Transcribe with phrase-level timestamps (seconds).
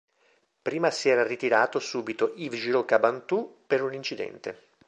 [0.63, 4.57] Prima si era ritirato subito Yves Giraud-Cabantous per un incidente.